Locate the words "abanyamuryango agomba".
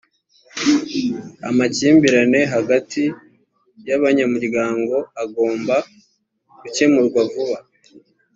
3.97-5.75